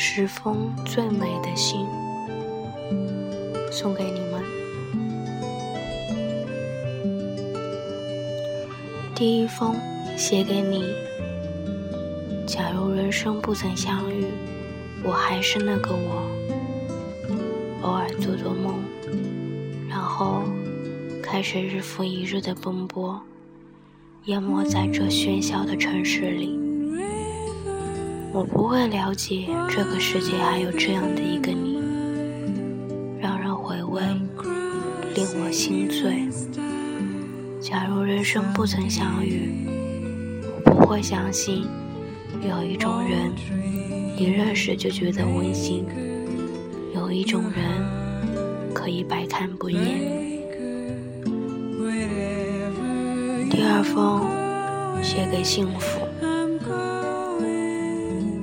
[0.00, 1.84] 十封最美的信，
[3.68, 4.40] 送给你们。
[9.12, 9.74] 第一封
[10.16, 10.84] 写给你。
[12.46, 14.26] 假如人生不曾相遇，
[15.02, 16.22] 我还是那个我，
[17.82, 18.76] 偶尔做做梦，
[19.88, 20.44] 然后
[21.20, 23.20] 开始日复一日的奔波，
[24.26, 26.67] 淹没在这喧嚣的城市里。
[28.30, 31.78] 我不会了解这个世界还有这样的一个你，
[33.20, 34.02] 让人回味，
[35.14, 36.28] 令我心醉。
[37.60, 39.66] 假如人生不曾相遇，
[40.44, 41.66] 我不会相信
[42.46, 43.32] 有一种人
[44.16, 45.86] 一认识就觉得温馨，
[46.94, 49.82] 有一种人可以百看不厌。
[53.50, 54.22] 第二封
[55.02, 55.97] 写给幸福。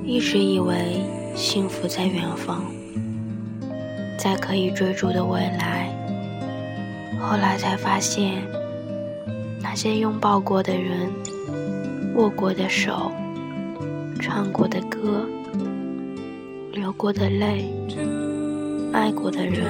[0.06, 1.02] 一直以为
[1.34, 2.64] 幸福在远方，
[4.16, 5.90] 在可以追逐的未来。
[7.18, 8.40] 后来才发现，
[9.60, 11.10] 那些拥抱过的人、
[12.14, 13.10] 握过的手、
[14.20, 15.26] 唱过的歌、
[16.72, 17.68] 流过的泪、
[18.92, 19.66] 爱过的人，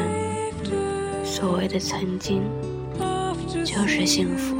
[1.24, 2.42] 所谓的曾经，
[3.64, 4.54] 就是幸福。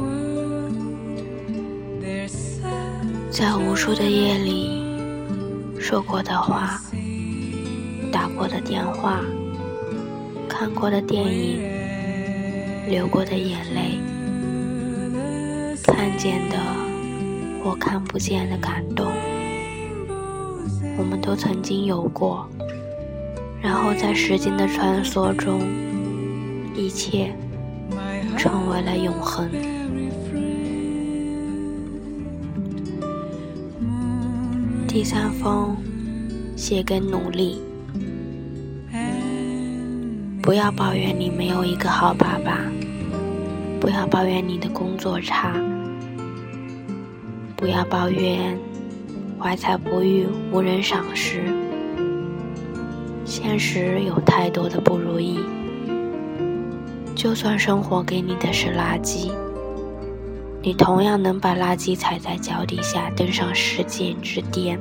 [3.29, 4.76] 在无数的夜里。
[5.87, 6.81] 说过的话，
[8.11, 9.21] 打过的电话，
[10.45, 11.61] 看过的电影，
[12.89, 13.97] 流过的眼泪，
[15.81, 16.57] 看见的
[17.63, 19.13] 或看不见的感动，
[20.97, 22.45] 我们都曾经有过。
[23.61, 25.61] 然后在时间的穿梭中，
[26.75, 27.33] 一切
[28.37, 29.49] 成为了永恒。
[34.97, 35.77] 第三封，
[36.55, 37.61] 写给努力。
[40.41, 42.57] 不要抱怨你没有一个好爸爸，
[43.79, 45.53] 不要抱怨你的工作差，
[47.55, 48.57] 不要抱怨
[49.39, 51.43] 怀才不遇无人赏识。
[53.23, 55.37] 现实有太多的不如意，
[57.13, 59.29] 就算生活给你的是垃圾。
[60.61, 64.79] 你同样能把垃圾踩在脚底下，登上世界之巅。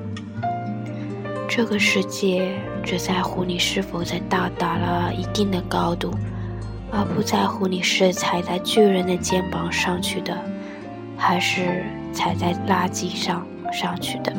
[1.49, 2.51] 这个世界
[2.83, 6.11] 只在乎你是否在到达了一定的高度，
[6.91, 10.37] 而不在乎你是踩在巨人的肩膀上去的，
[11.17, 14.33] 还是踩在垃圾上上去的。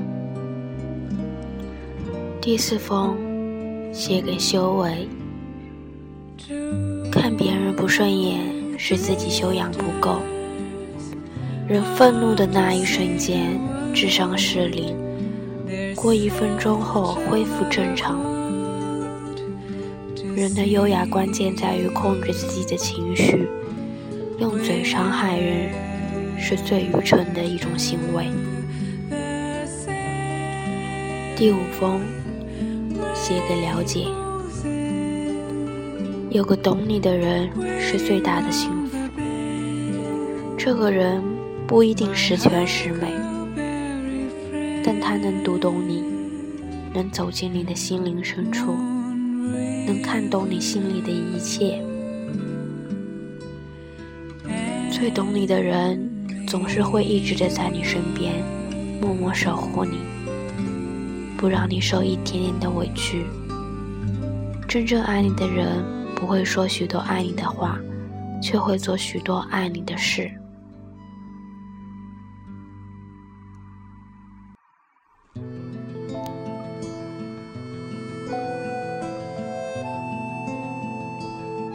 [2.42, 3.16] 第四封，
[3.94, 5.08] 写给修为。
[7.12, 8.40] 看别人不顺眼，
[8.78, 10.20] 是自己修养不够。
[11.68, 13.60] 人愤怒的那一瞬间，
[13.94, 14.96] 智商失灵。
[15.98, 18.22] 过一分钟后恢复正常。
[20.34, 23.50] 人的优雅关键在于控制自己的情绪。
[24.40, 25.70] 用嘴伤害人，
[26.40, 28.28] 是最愚蠢的一种行为。
[31.36, 32.00] 第五封，
[33.14, 34.06] 写给了解。
[36.30, 38.98] 有个懂你的人是最大的幸福。
[40.58, 41.37] 这个人。
[41.68, 43.12] 不一定十全十美，
[44.86, 46.02] 但他能读懂你，
[46.94, 48.74] 能走进你的心灵深处，
[49.86, 51.84] 能看懂你心里的一切。
[54.90, 56.10] 最懂你的人，
[56.48, 58.36] 总是会一直的在你身边，
[59.02, 59.98] 默默守护你，
[61.38, 63.26] 不让你受一点点的委屈。
[64.70, 65.84] 真正爱你的人，
[66.16, 67.78] 不会说许多爱你的话，
[68.42, 70.32] 却会做许多爱你的事。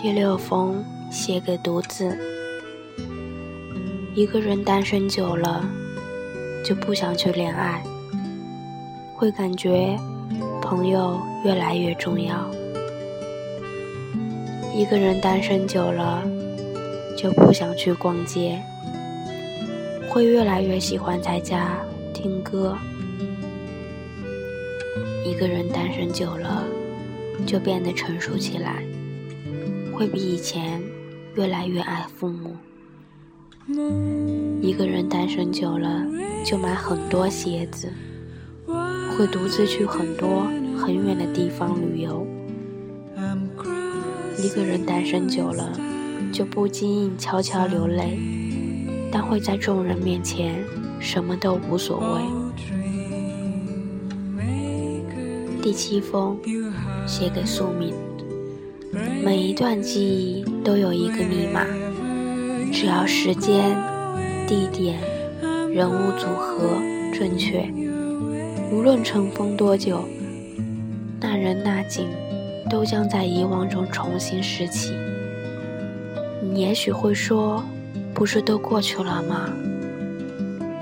[0.02, 2.18] 第六封写给独自。
[4.16, 5.64] 一个人单身久了，
[6.64, 7.80] 就不想去恋爱，
[9.14, 9.96] 会感觉
[10.60, 12.50] 朋友越来越重要。
[14.74, 16.24] 一个人单身久了，
[17.16, 18.60] 就不想去逛街，
[20.08, 21.78] 会越来越喜欢在家
[22.12, 22.76] 听歌。
[25.24, 26.64] 一个人单身久了，
[27.46, 28.82] 就变得成熟起来。
[30.02, 30.82] 会比以前
[31.36, 32.56] 越来越爱父母。
[34.60, 36.04] 一个人单身久了，
[36.44, 37.88] 就买很多鞋子，
[38.66, 40.42] 会独自去很多
[40.76, 42.26] 很远的地方旅游。
[44.36, 45.72] 一个人单身久了，
[46.32, 48.18] 就不经意悄悄流泪，
[49.12, 50.64] 但会在众人面前
[50.98, 52.22] 什么都无所谓。
[55.62, 56.36] 第七封，
[57.06, 57.94] 写给宿命。
[58.92, 61.64] 每一段记忆都有一个密码，
[62.70, 63.74] 只要时间、
[64.46, 65.00] 地点、
[65.72, 66.76] 人物组合
[67.14, 67.66] 正确，
[68.70, 70.04] 无论尘封多久，
[71.18, 72.06] 那人那景
[72.68, 74.92] 都将在遗忘中重新拾起。
[76.42, 77.64] 你也许会说，
[78.12, 79.48] 不是都过去了吗？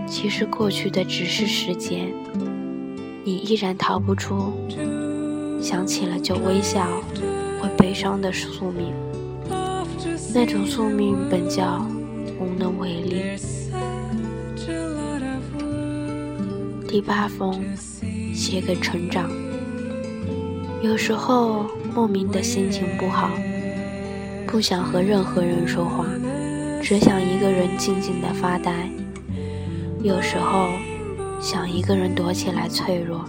[0.08, 2.12] 其实过去的只是时间，
[3.22, 4.52] 你依然逃不出
[5.62, 6.88] 想起了就微笑、
[7.60, 8.92] 会悲伤的宿命。
[10.34, 11.84] 那种宿命本叫
[12.38, 13.22] 无能为力。
[16.88, 17.62] 第八封，
[18.34, 19.30] 写给成长。
[20.82, 23.30] 有时候莫名的心情不好，
[24.46, 26.06] 不想和任何人说话，
[26.82, 28.88] 只想一个人静静的发呆。
[30.02, 30.70] 有时候
[31.40, 33.24] 想一个人躲起来脆弱，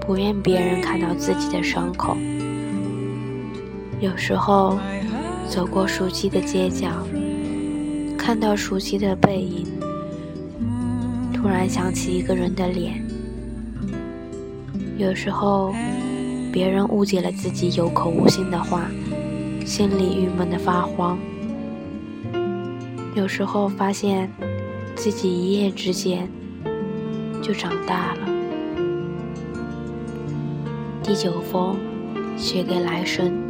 [0.00, 2.16] 不愿别人看到自己的伤口。
[4.00, 4.78] 有时候
[5.48, 6.88] 走过熟悉的街角，
[8.18, 9.66] 看到熟悉的背影，
[11.32, 13.04] 突然想起一个人的脸。
[14.96, 15.74] 有时候
[16.52, 18.90] 别人误解了自己有口无心的话，
[19.64, 21.18] 心里郁闷的发慌。
[23.14, 24.30] 有时候发现。
[24.96, 26.28] 自己一夜之间
[27.40, 28.28] 就长大了。
[31.02, 31.74] 第九封，
[32.36, 33.49] 写给来生。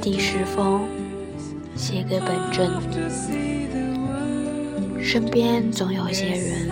[0.00, 0.82] 第十封，
[1.76, 2.70] 写给本真。
[5.02, 6.68] 身边总有些人，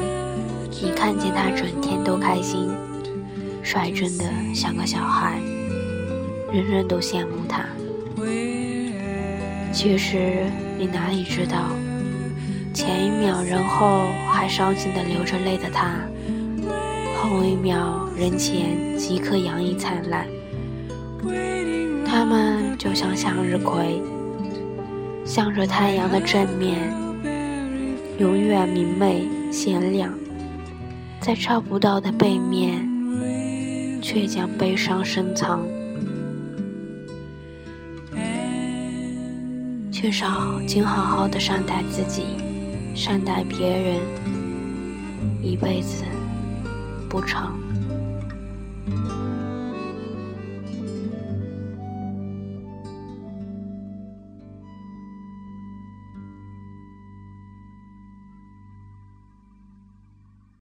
[0.70, 2.70] 你看见他整天都开心，
[3.62, 4.24] 率真的
[4.54, 5.40] 像个小孩，
[6.52, 7.64] 人人都羡慕他。
[9.72, 10.46] 其实
[10.78, 11.70] 你哪里知道？
[12.74, 16.00] 前一秒人后还伤心的流着泪的他，
[17.16, 20.26] 后一秒人前即刻洋溢灿烂。
[22.18, 24.02] 他们就像向日葵，
[25.24, 26.92] 向着太阳的正面，
[28.18, 29.22] 永远明媚
[29.52, 30.10] 鲜亮；
[31.20, 32.84] 在照不到的背面，
[34.02, 35.64] 却将悲伤深藏。
[39.92, 42.24] 缺少，请好好的善待自己。
[42.96, 44.00] 善待别人，
[45.40, 46.02] 一辈子
[47.08, 47.56] 不长。